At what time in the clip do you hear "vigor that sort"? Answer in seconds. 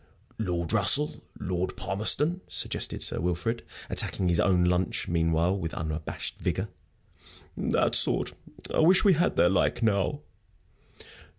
6.39-8.33